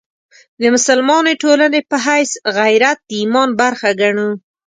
[0.61, 4.29] د مسلمانې ټولنې په حیث غیرت د ایمان برخه ګڼو.